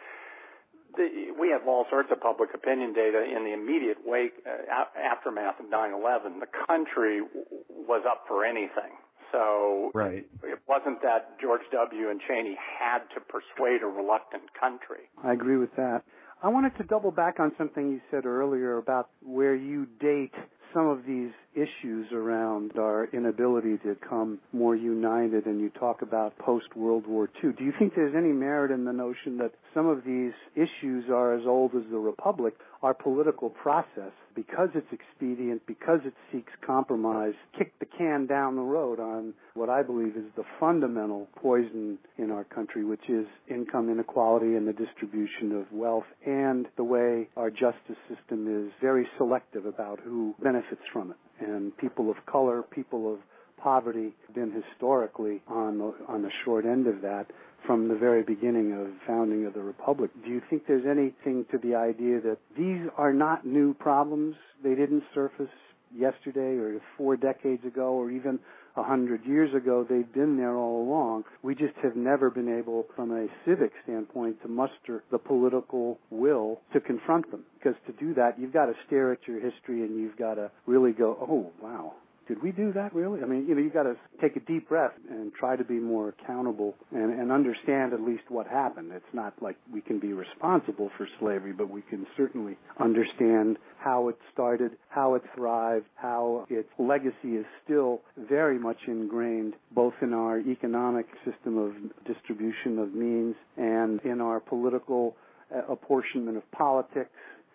[0.95, 5.59] The, we have all sorts of public opinion data in the immediate wake uh, aftermath
[5.59, 6.39] of 9/11.
[6.39, 8.95] The country w- was up for anything.
[9.31, 10.25] So right.
[10.43, 12.09] it wasn't that George W.
[12.09, 15.11] and Cheney had to persuade a reluctant country.
[15.21, 16.03] I agree with that.
[16.41, 20.33] I wanted to double back on something you said earlier about where you date
[20.77, 26.37] some of these issues around our inability to come more united and you talk about
[26.37, 27.53] post World War II.
[27.57, 31.33] Do you think there's any merit in the notion that some of these issues are
[31.33, 32.53] as old as the Republic?
[32.81, 38.61] Our political process, because it's expedient, because it seeks compromise, kick the can down the
[38.61, 43.89] road on what I believe is the fundamental poison in our country, which is income
[43.89, 49.65] inequality and the distribution of wealth and the way our justice system is very selective
[49.65, 51.17] about who benefits from it.
[51.39, 53.19] And people of color, people of
[53.57, 57.27] poverty, been historically on the, on the short end of that
[57.65, 60.11] from the very beginning of founding of the republic.
[60.23, 64.35] Do you think there's anything to the idea that these are not new problems?
[64.63, 65.49] They didn't surface
[65.95, 68.39] yesterday or four decades ago or even
[68.77, 69.85] a hundred years ago.
[69.89, 71.23] They've been there all along.
[71.41, 76.61] We just have never been able, from a civic standpoint, to muster the political will
[76.73, 77.43] to confront them.
[77.57, 80.51] Because to do that, you've got to stare at your history and you've got to
[80.67, 81.93] really go, oh, wow,
[82.27, 83.21] did we do that really?
[83.21, 85.75] I mean, you know, you got to take a deep breath and try to be
[85.75, 88.91] more accountable and, and understand at least what happened.
[88.93, 94.09] It's not like we can be responsible for slavery, but we can certainly understand how
[94.09, 100.13] it started, how it thrived, how its legacy is still very much ingrained both in
[100.13, 101.73] our economic system of
[102.05, 105.15] distribution of means and in our political
[105.55, 107.09] uh, apportionment of politics,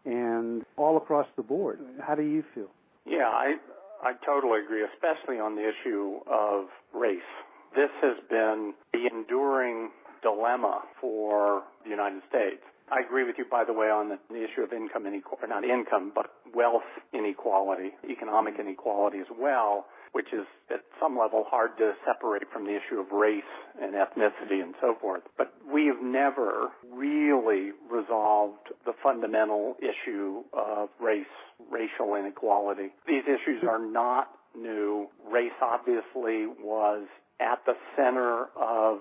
[0.05, 1.79] and all across the board.
[2.01, 2.69] How do you feel?
[3.05, 3.57] Yeah, I
[4.03, 7.21] I totally agree, especially on the issue of race.
[7.75, 9.91] This has been the enduring
[10.23, 12.63] dilemma for the United States.
[12.93, 15.65] I agree with you, by the way, on the, the issue of income inequality, not
[15.65, 21.93] income, but wealth inequality, economic inequality as well, which is at some level hard to
[22.05, 23.49] separate from the issue of race
[23.81, 25.23] and ethnicity and so forth.
[25.39, 31.25] But we've never really resolved the fundamental issue of race,
[31.71, 32.91] racial inequality.
[33.09, 35.09] These issues are not new.
[35.33, 37.07] Race obviously was
[37.41, 38.99] at the center of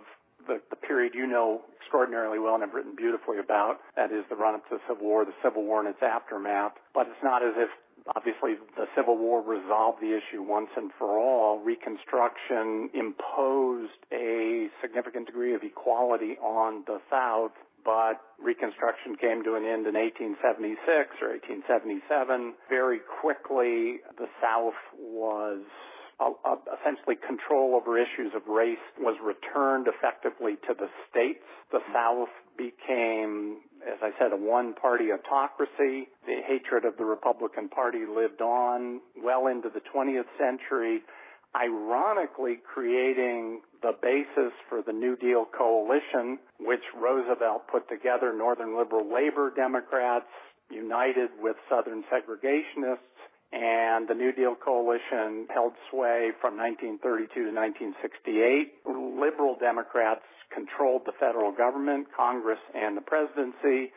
[0.51, 3.79] the, the period you know extraordinarily well and have written beautifully about.
[3.95, 6.73] That is the run up to the Civil War, the Civil War and its aftermath.
[6.93, 7.69] But it's not as if
[8.15, 11.59] obviously the Civil War resolved the issue once and for all.
[11.59, 17.51] Reconstruction imposed a significant degree of equality on the South,
[17.85, 20.83] but Reconstruction came to an end in 1876
[21.21, 22.53] or 1877.
[22.69, 25.63] Very quickly, the South was
[26.79, 31.43] essentially control over issues of race was returned effectively to the states.
[31.71, 36.09] The South became, as I said, a one-party autocracy.
[36.25, 41.01] The hatred of the Republican Party lived on well into the 20th century,
[41.55, 49.11] ironically creating the basis for the New Deal coalition, which Roosevelt put together, Northern Liberal
[49.11, 50.29] Labor Democrats
[50.69, 53.19] united with Southern segregationists
[53.51, 58.73] and the New Deal coalition held sway from 1932 to 1968.
[58.85, 63.91] Liberal Democrats controlled the federal government, Congress, and the presidency.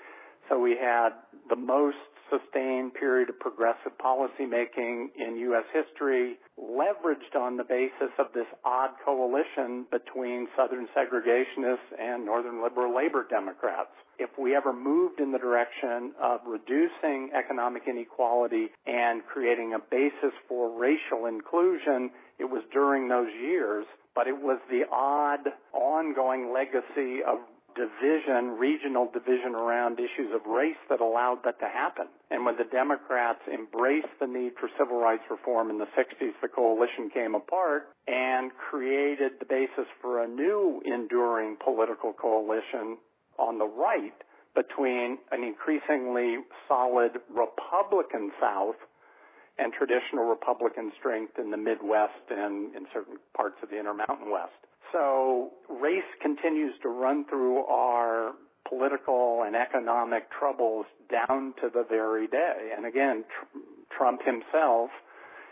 [0.48, 1.10] So we had
[1.48, 5.64] the most sustained period of progressive policymaking in U.S.
[5.72, 12.94] history, leveraged on the basis of this odd coalition between Southern segregationists and Northern liberal
[12.94, 13.90] labor Democrats.
[14.18, 20.32] If we ever moved in the direction of reducing economic inequality and creating a basis
[20.48, 25.40] for racial inclusion, it was during those years, but it was the odd
[25.72, 27.38] ongoing legacy of
[27.74, 32.06] division, regional division around issues of race that allowed that to happen.
[32.30, 36.48] And when the Democrats embraced the need for civil rights reform in the 60s, the
[36.48, 42.98] coalition came apart and created the basis for a new enduring political coalition
[43.38, 44.14] on the right
[44.54, 48.76] between an increasingly solid Republican South
[49.58, 54.58] and traditional Republican strength in the Midwest and in certain parts of the Intermountain West.
[54.94, 58.32] So race continues to run through our
[58.68, 62.70] political and economic troubles down to the very day.
[62.74, 63.58] And again, tr-
[63.98, 64.90] Trump himself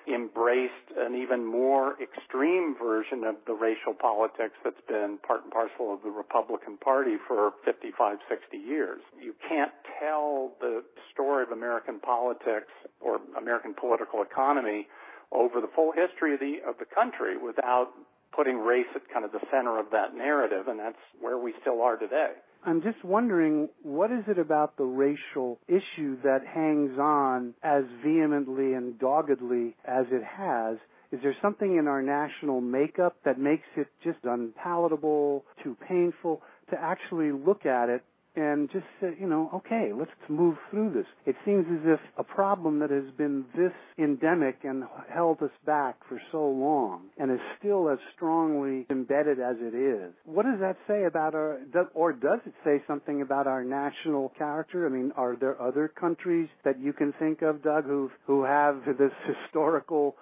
[0.07, 5.92] embraced an even more extreme version of the racial politics that's been part and parcel
[5.92, 9.00] of the Republican Party for 55, 60 years.
[9.20, 14.87] You can't tell the story of American politics or American political economy
[15.33, 17.90] over the full history of the of the country without
[18.34, 21.82] putting race at kind of the center of that narrative, and that's where we still
[21.82, 22.32] are today.
[22.64, 28.74] I'm just wondering, what is it about the racial issue that hangs on as vehemently
[28.74, 30.78] and doggedly as it has?
[31.10, 36.40] Is there something in our national makeup that makes it just unpalatable, too painful
[36.70, 38.02] to actually look at it
[38.34, 41.06] and just say, you know, okay, let's move through this.
[41.26, 45.96] It seems as if a problem that has been this endemic and held us back
[46.08, 50.14] for so long and is still as strongly embedded as it is.
[50.24, 51.60] What does that say about our,
[51.94, 54.86] or does it say something about our national character?
[54.86, 58.82] I mean, are there other countries that you can think of, Doug, who who have
[58.98, 60.16] this historical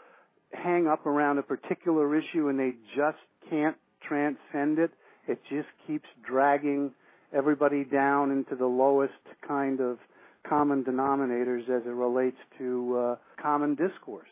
[0.53, 3.19] hang up around a particular issue and they just
[3.49, 4.91] can't transcend it?
[5.29, 6.93] It just keeps dragging
[7.33, 9.13] everybody down into the lowest
[9.47, 9.99] kind of
[10.49, 14.29] common denominators as it relates to uh, common discourse.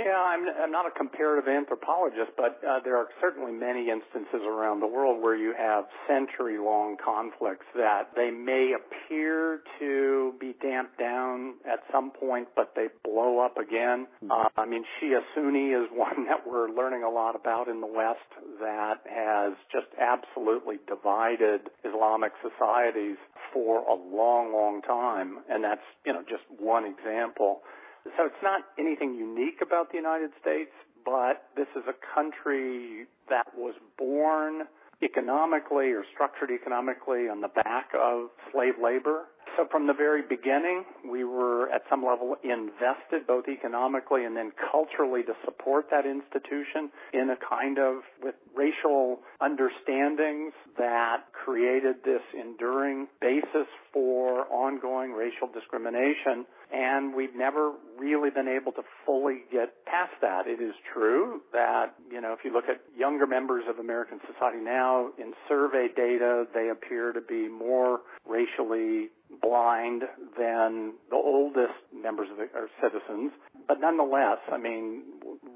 [0.00, 4.80] Yeah, I'm, I'm not a comparative anthropologist, but uh, there are certainly many instances around
[4.80, 11.54] the world where you have century-long conflicts that they may appear to be damped down
[11.70, 14.06] at some point, but they blow up again.
[14.22, 14.30] Hmm.
[14.30, 17.86] Uh, I mean, Shia Sunni is one that we're learning a lot about in the
[17.86, 18.20] West
[18.60, 23.18] that has just absolutely divided Islamic societies
[23.52, 27.60] for a long, long time, and that's you know just one example.
[28.04, 30.70] So it's not anything unique about the United States,
[31.04, 34.62] but this is a country that was born
[35.02, 39.24] economically or structured economically on the back of slave labor,
[39.56, 44.52] So from the very beginning, we were at some level invested both economically and then
[44.70, 52.22] culturally to support that institution in a kind of with racial understandings that created this
[52.32, 59.84] enduring basis for ongoing racial discrimination and we've never really been able to fully get
[59.86, 60.46] past that.
[60.46, 64.62] It is true that, you know, if you look at younger members of American society
[64.62, 69.10] now, in survey data, they appear to be more racially
[69.42, 70.02] blind
[70.36, 73.32] than the oldest members of the, our citizens.
[73.68, 75.02] But nonetheless, I mean,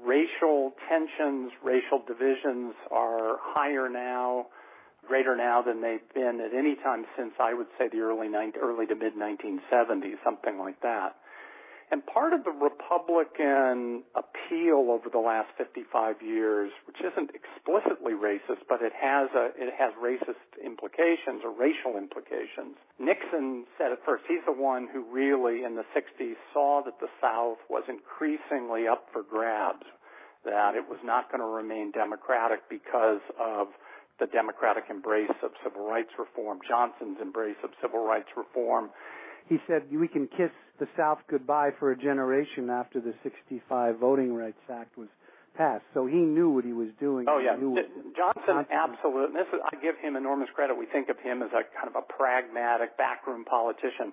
[0.03, 4.47] racial tensions, racial divisions are higher now
[5.07, 8.27] greater now than they've been at any time since I would say the early
[8.59, 11.15] early to mid 1970s, something like that.
[11.91, 18.65] And part of the Republican appeal over the last 55 years, which isn't explicitly racist,
[18.67, 22.73] but it has a, it has racist implications or racial implications.
[22.97, 24.23] Nixon said it first.
[24.27, 29.05] He's the one who really, in the 60s, saw that the South was increasingly up
[29.13, 29.85] for grabs,
[30.43, 33.67] that it was not going to remain democratic because of
[34.19, 38.89] the Democratic embrace of civil rights reform, Johnson's embrace of civil rights reform.
[39.47, 44.33] He said we can kiss the South goodbye for a generation after the 65 Voting
[44.33, 45.07] Rights Act was
[45.55, 45.85] passed.
[45.93, 47.25] So he knew what he was doing.
[47.29, 47.55] Oh yeah,
[48.15, 49.39] Johnson absolutely.
[49.39, 50.77] This is, I give him enormous credit.
[50.77, 54.11] We think of him as a kind of a pragmatic backroom politician.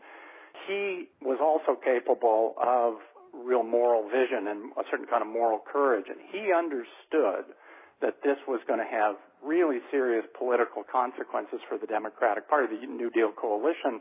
[0.69, 3.01] He was also capable of
[3.33, 7.51] real moral vision and a certain kind of moral courage, and he understood
[8.03, 12.87] that this was going to have really serious political consequences for the Democratic Party, the
[12.87, 13.99] New Deal coalition.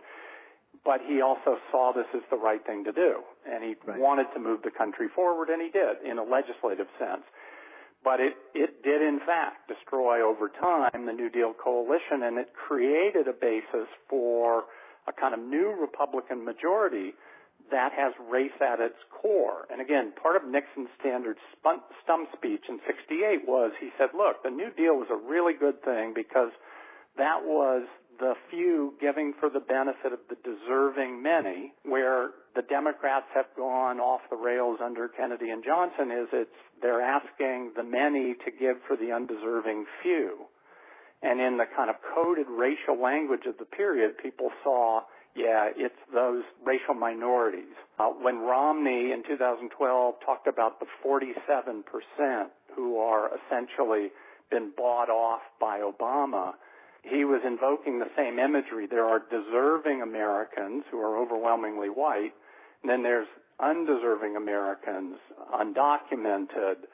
[0.83, 3.99] But he also saw this as the right thing to do, and he right.
[3.99, 7.21] wanted to move the country forward, and he did in a legislative sense.
[8.03, 12.49] But it, it did in fact destroy over time the New Deal coalition, and it
[12.53, 14.63] created a basis for
[15.07, 17.13] a kind of new Republican majority
[17.69, 19.67] that has race at its core.
[19.71, 24.49] And again, part of Nixon's standard stump speech in 68 was he said, look, the
[24.49, 26.51] New Deal was a really good thing because
[27.17, 27.87] that was
[28.21, 33.99] the few giving for the benefit of the deserving many, where the Democrats have gone
[33.99, 38.77] off the rails under Kennedy and Johnson is it's they're asking the many to give
[38.87, 40.45] for the undeserving few.
[41.23, 45.01] And in the kind of coded racial language of the period, people saw
[45.35, 47.73] yeah, it's those racial minorities.
[47.97, 54.11] Uh, when Romney in 2012 talked about the 47% who are essentially
[54.49, 56.53] been bought off by Obama,
[57.03, 58.87] he was invoking the same imagery.
[58.87, 62.33] There are deserving Americans who are overwhelmingly white,
[62.81, 63.27] and then there's
[63.59, 65.17] undeserving Americans,
[65.53, 66.85] undocumented,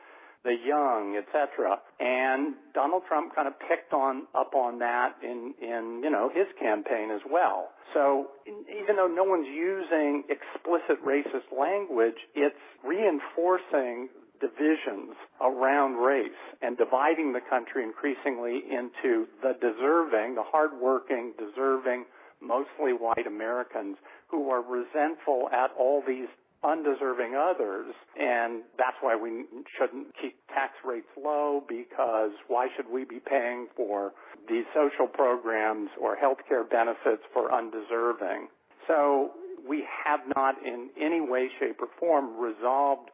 [0.43, 1.80] the young, etc.
[1.99, 6.47] And Donald Trump kind of picked on up on that in in you know his
[6.60, 7.70] campaign as well.
[7.93, 14.10] So even though no one's using explicit racist language, it's reinforcing
[14.40, 22.06] divisions around race and dividing the country increasingly into the deserving, the hardworking, deserving,
[22.42, 26.28] mostly white Americans who are resentful at all these
[26.64, 29.46] undeserving others, and that's why we
[29.78, 34.12] shouldn't keep tax rates low because why should we be paying for
[34.50, 38.48] these social programs or health care benefits for undeserving?
[38.88, 39.32] So
[39.68, 43.10] we have not in any way, shape, or form resolved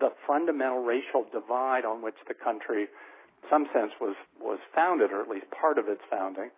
[0.00, 5.22] the fundamental racial divide on which the country, in some sense, was, was founded, or
[5.22, 6.50] at least part of its founding.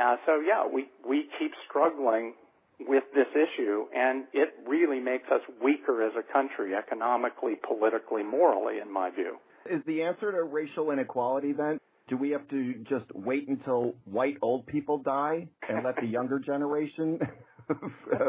[0.00, 2.34] Uh, so yeah, we, we keep struggling
[2.80, 8.80] with this issue, and it really makes us weaker as a country, economically, politically, morally,
[8.80, 9.36] in my view.
[9.70, 11.78] Is the answer to racial inequality then?
[12.08, 16.38] Do we have to just wait until white old people die and let the younger
[16.38, 17.18] generation?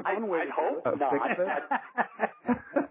[0.05, 1.13] I, I hope not.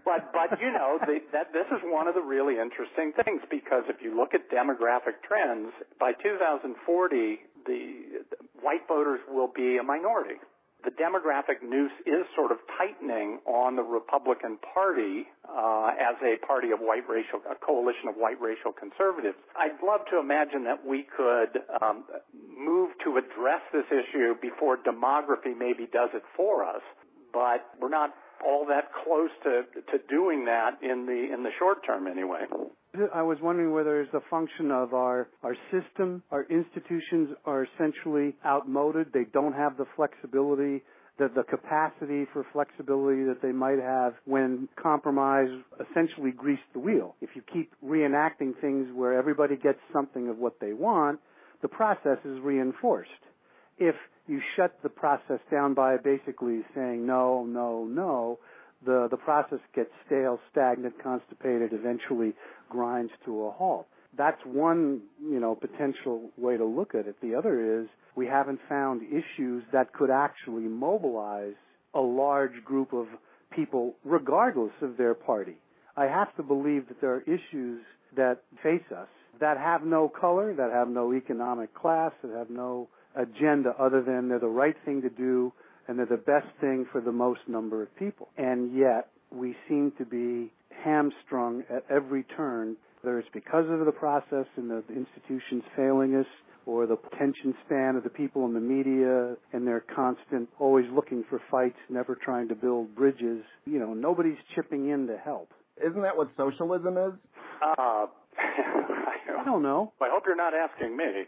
[0.05, 3.83] but but you know the, that this is one of the really interesting things because
[3.89, 9.83] if you look at demographic trends, by 2040 the, the white voters will be a
[9.83, 10.39] minority
[10.87, 16.71] the demographic noose is sort of tightening on the Republican Party uh, as a party
[16.71, 19.35] of white racial, a coalition of white racial conservatives.
[19.59, 25.51] I'd love to imagine that we could um, move to address this issue before demography
[25.51, 26.81] maybe does it for us,
[27.33, 31.85] but we're not all that close to, to doing that in the in the short
[31.85, 32.47] term anyway.
[33.13, 38.35] I was wondering whether it's a function of our, our system, our institutions are essentially
[38.45, 39.07] outmoded.
[39.13, 40.83] They don't have the flexibility,
[41.17, 45.49] the, the capacity for flexibility that they might have when compromise
[45.89, 47.15] essentially greased the wheel.
[47.21, 51.19] If you keep reenacting things where everybody gets something of what they want,
[51.61, 53.11] the process is reinforced.
[53.77, 53.95] if
[54.27, 58.39] you shut the process down by basically saying no, no, no,
[58.87, 62.33] the, the process gets stale, stagnant, constipated, eventually
[62.69, 63.85] grinds to a halt.
[64.17, 67.17] That's one, you know, potential way to look at it.
[67.21, 71.53] The other is we haven't found issues that could actually mobilize
[71.93, 73.05] a large group of
[73.55, 75.57] people regardless of their party.
[75.95, 77.81] I have to believe that there are issues
[78.15, 79.07] that face us
[79.39, 84.29] that have no color, that have no economic class, that have no agenda other than
[84.29, 85.51] they're the right thing to do
[85.87, 88.29] and they're the best thing for the most number of people.
[88.37, 90.51] And yet we seem to be
[90.83, 96.25] hamstrung at every turn, whether it's because of the process and the institutions failing us
[96.65, 101.23] or the attention span of the people in the media and their constant always looking
[101.29, 103.41] for fights, never trying to build bridges.
[103.65, 105.49] You know, nobody's chipping in to help.
[105.81, 107.13] Isn't that what socialism is?
[107.61, 108.07] Uh,
[108.37, 109.93] I don't know.
[110.01, 111.23] I hope you're not asking me.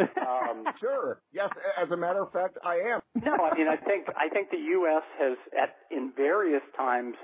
[0.00, 1.18] Um, sure.
[1.32, 1.50] Yes.
[1.80, 3.00] As a matter of fact, I am.
[3.14, 5.02] no, I mean, I think I think the U.S.
[5.18, 7.14] has, at in various times,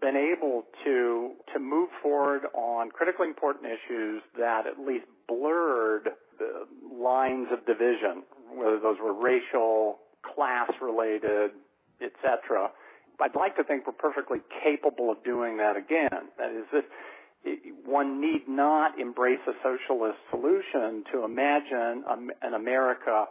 [0.00, 6.66] been able to to move forward on critically important issues that at least blurred the
[6.92, 8.22] lines of division,
[8.54, 9.98] whether those were racial,
[10.34, 11.50] class related,
[12.00, 12.70] etc.
[13.20, 16.30] I'd like to think we're perfectly capable of doing that again.
[16.38, 16.82] That is, this
[17.84, 22.04] one need not embrace a socialist solution to imagine
[22.42, 23.26] an America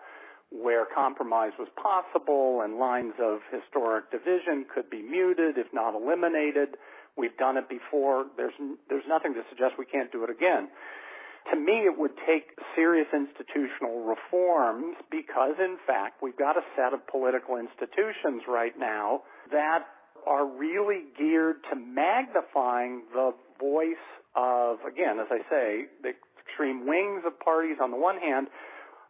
[0.52, 6.76] where compromise was possible and lines of historic division could be muted, if not eliminated.
[7.18, 8.26] We've done it before.
[8.36, 8.54] There's,
[8.90, 10.68] there's nothing to suggest we can't do it again.
[11.52, 16.94] To me, it would take serious institutional reforms because, in fact, we've got a set
[16.94, 19.88] of political institutions right now that
[20.28, 24.06] are really geared to magnifying the voice
[24.36, 28.48] of, again, as I say, the extreme wings of parties on the one hand,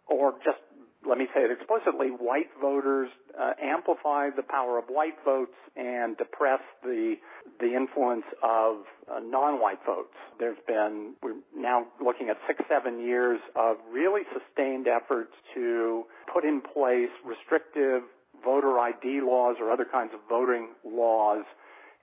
[0.08, 0.60] or just
[1.08, 6.18] let me say it explicitly, white voters uh, amplify the power of white votes and
[6.18, 7.16] depress the
[7.60, 10.14] the influence of uh, non-white votes.
[10.38, 16.44] There's been we're now looking at six seven years of really sustained efforts to put
[16.46, 18.04] in place restrictive
[18.44, 21.46] voter ID laws or other kinds of voting laws.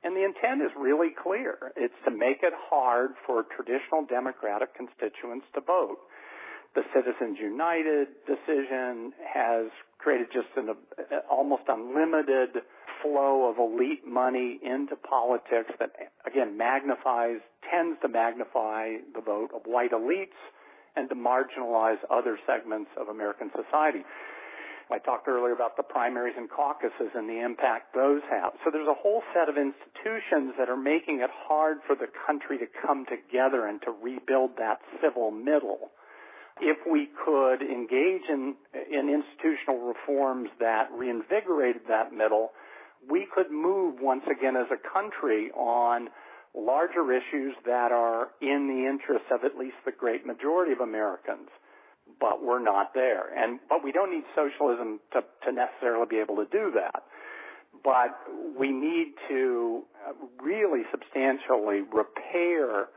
[0.05, 1.73] And the intent is really clear.
[1.77, 5.99] It's to make it hard for traditional Democratic constituents to vote.
[6.75, 9.67] The Citizens United decision has
[9.99, 12.63] created just an uh, almost unlimited
[13.03, 15.91] flow of elite money into politics that
[16.27, 17.39] again magnifies,
[17.71, 20.39] tends to magnify the vote of white elites
[20.97, 24.05] and to marginalize other segments of American society.
[24.91, 28.53] I talked earlier about the primaries and caucuses and the impact those have.
[28.65, 32.57] So there's a whole set of institutions that are making it hard for the country
[32.59, 35.91] to come together and to rebuild that civil middle.
[36.61, 38.57] If we could engage in,
[38.91, 42.53] in institutional reforms that reinvigorated that middle,
[43.09, 46.09] we could move once again as a country on
[46.57, 51.49] larger issues that are in the interests of at least the great majority of Americans
[52.21, 53.33] but we're not there.
[53.37, 57.03] And but we don't need socialism to, to necessarily be able to do that.
[57.85, 58.19] But
[58.59, 59.83] we need to
[60.43, 62.89] really substantially repair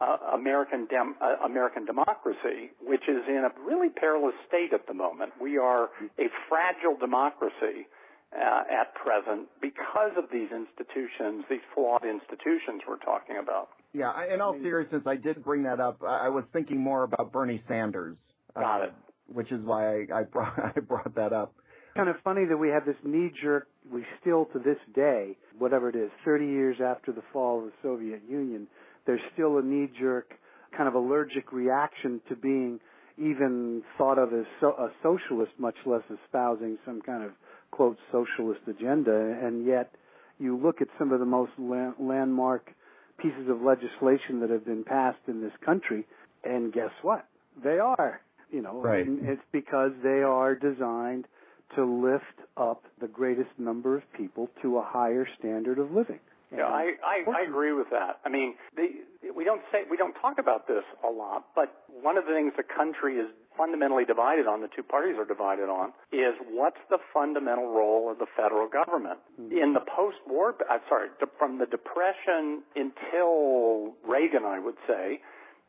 [0.00, 4.94] uh, American dem- uh, American democracy, which is in a really perilous state at the
[4.94, 5.32] moment.
[5.40, 7.86] We are a fragile democracy
[8.34, 13.68] uh, at present because of these institutions, these flawed institutions we're talking about.
[13.92, 16.02] Yeah, in all seriousness, I did bring that up.
[16.02, 18.16] I was thinking more about Bernie Sanders
[18.54, 18.88] Got it.
[18.90, 18.94] Um,
[19.34, 21.54] which is why I, I brought I brought that up.
[21.96, 23.68] Kind of funny that we have this knee jerk.
[23.92, 27.72] We still to this day, whatever it is, 30 years after the fall of the
[27.82, 28.66] Soviet Union,
[29.06, 30.32] there's still a knee jerk
[30.74, 32.80] kind of allergic reaction to being
[33.18, 37.32] even thought of as so, a socialist, much less espousing some kind of
[37.70, 39.38] quote socialist agenda.
[39.42, 39.94] And yet,
[40.38, 42.72] you look at some of the most la- landmark
[43.18, 46.06] pieces of legislation that have been passed in this country,
[46.42, 47.26] and guess what?
[47.62, 48.22] They are
[48.52, 49.06] you know, right.
[49.08, 51.26] it's because they are designed
[51.74, 56.20] to lift up the greatest number of people to a higher standard of living.
[56.54, 58.20] Yeah, I, I, I agree with that.
[58.26, 58.88] I mean, the,
[59.34, 62.52] we don't say we don't talk about this a lot, but one of the things
[62.58, 66.98] the country is fundamentally divided on, the two parties are divided on, is what's the
[67.12, 69.56] fundamental role of the federal government mm-hmm.
[69.56, 70.54] in the post-war?
[70.70, 75.20] I'm sorry, from the Depression until Reagan, I would say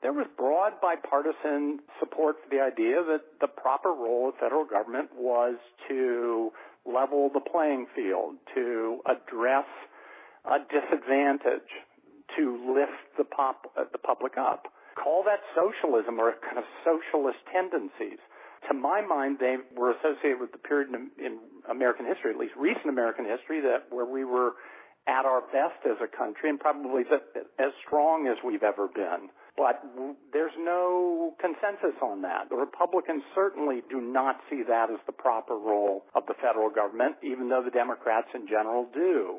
[0.04, 5.10] there was broad bipartisan support for the idea that the proper role of federal government
[5.18, 5.56] was
[5.88, 6.52] to
[6.86, 9.66] level the playing field, to address
[10.44, 11.72] a disadvantage,
[12.36, 14.68] to lift the, pop, uh, the public up.
[15.02, 18.20] Call that socialism or kind of socialist tendencies.
[18.68, 21.40] to my mind, they were associated with the period in, in
[21.72, 24.60] American history, at least recent American history, that where we were
[25.08, 27.04] at our best as a country and probably
[27.60, 29.32] as strong as we've ever been.
[29.56, 29.84] But
[30.32, 32.50] there's no consensus on that.
[32.50, 37.18] The Republicans certainly do not see that as the proper role of the federal government,
[37.22, 39.38] even though the Democrats in general do.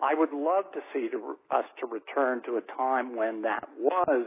[0.00, 4.26] I would love to see to, us to return to a time when that was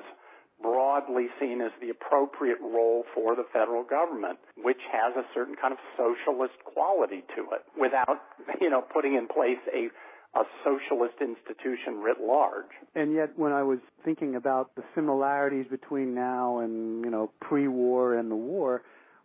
[0.62, 5.74] broadly seen as the appropriate role for the federal government, which has a certain kind
[5.74, 8.22] of socialist quality to it, without,
[8.62, 9.90] you know, putting in place a
[10.36, 12.72] a socialist institution writ large.
[12.94, 18.16] And yet, when I was thinking about the similarities between now and you know pre-war
[18.16, 18.82] and the war,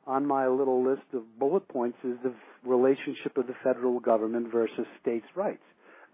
[0.06, 2.32] on my little list of bullet points is the
[2.64, 5.62] relationship of the federal government versus states' rights.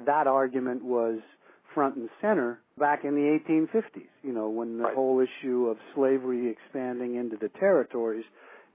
[0.04, 1.20] That argument was
[1.74, 4.08] front and center back in the 1850s.
[4.22, 4.94] You know, when the right.
[4.94, 8.24] whole issue of slavery expanding into the territories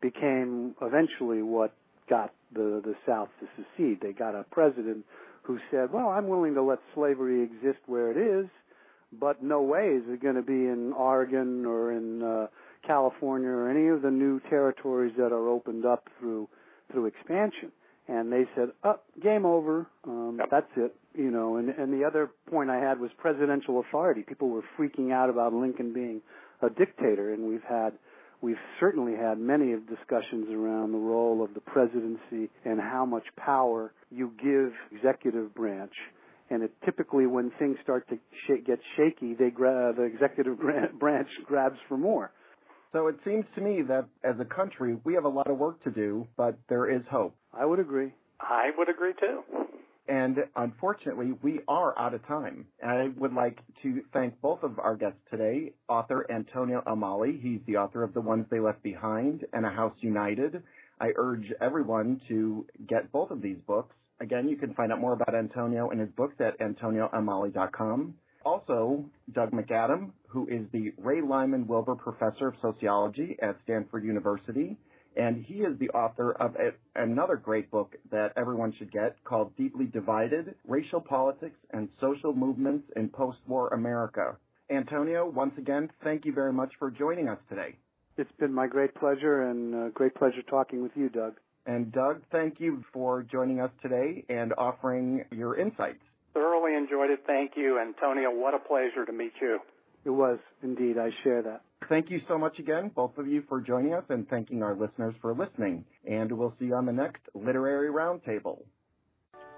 [0.02, 1.74] became eventually what
[2.10, 4.00] got the the South to secede.
[4.02, 5.06] They got a president
[5.44, 8.50] who said, well, I'm willing to let slavery exist where it is,
[9.20, 12.48] but no way is it going to be in Oregon or in uh,
[12.86, 16.48] California or any of the new territories that are opened up through
[16.92, 17.72] through expansion.
[18.08, 19.88] And they said, "Up, oh, game over.
[20.06, 20.50] Um, yep.
[20.50, 21.58] That's it." You know.
[21.58, 24.24] And and the other point I had was presidential authority.
[24.24, 26.22] People were freaking out about Lincoln being
[26.62, 27.94] a dictator, and we've had
[28.42, 33.24] we've certainly had many of discussions around the role of the presidency and how much
[33.38, 35.94] power you give executive branch.
[36.50, 38.16] And it typically, when things start to
[38.46, 40.58] sh- get shaky, they gra- uh, the executive
[41.00, 42.32] branch grabs for more.
[42.92, 45.82] So it seems to me that as a country, we have a lot of work
[45.86, 47.36] to do, but there is hope.
[47.54, 48.12] I would agree.
[48.42, 49.44] I would agree too.
[50.08, 52.66] And unfortunately, we are out of time.
[52.84, 57.42] I would like to thank both of our guests today, author Antonio Elmaleh.
[57.42, 60.64] He's the author of The Ones They Left Behind and A House United.
[61.00, 63.96] I urge everyone to get both of these books.
[64.20, 68.14] Again, you can find out more about Antonio and his books at antonioelmaleh.com.
[68.44, 74.78] Also, Doug McAdam, who is the Ray Lyman Wilbur Professor of Sociology at Stanford University
[75.16, 79.56] and he is the author of a, another great book that everyone should get called
[79.58, 84.38] Deeply Divided Racial Politics and Social Movements in Post War America.
[84.70, 87.76] Antonio, once again, thank you very much for joining us today.
[88.18, 91.34] It's been my great pleasure and uh, great pleasure talking with you, Doug.
[91.66, 96.02] And Doug, thank you for joining us today and offering your insights.
[96.34, 97.24] Thoroughly enjoyed it.
[97.28, 97.80] Thank you.
[97.80, 99.60] Antonio, what a pleasure to meet you.
[100.06, 100.98] It was indeed.
[100.98, 101.62] I share that.
[101.90, 105.16] Thank you so much again, both of you, for joining us and thanking our listeners
[105.22, 105.84] for listening.
[106.08, 108.60] And we'll see you on the next Literary Roundtable.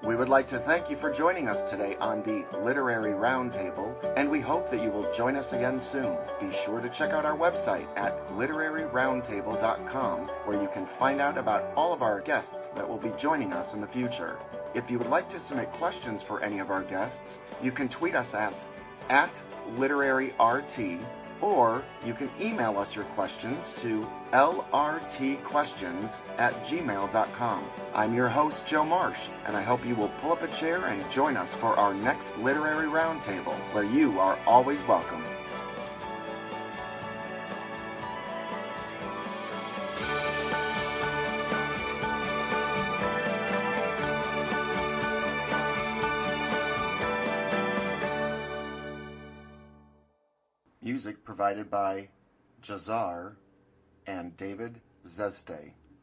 [0.05, 4.29] We would like to thank you for joining us today on the Literary Roundtable, and
[4.29, 6.17] we hope that you will join us again soon.
[6.41, 11.73] Be sure to check out our website at literaryroundtable.com, where you can find out about
[11.77, 14.39] all of our guests that will be joining us in the future.
[14.75, 18.15] If you would like to submit questions for any of our guests, you can tweet
[18.15, 18.53] us at,
[19.09, 19.31] at
[19.77, 21.13] literaryrt
[21.43, 27.69] or you can email us your questions to lrtquestions at gmail.com.
[27.93, 31.11] I'm your host, Joe Marsh, and I hope you will pull up a chair and
[31.11, 35.23] join us for our next Literary Roundtable, where you are always welcome.
[51.43, 52.07] Provided by
[52.61, 53.33] Jazar
[54.07, 55.73] and David Zeste.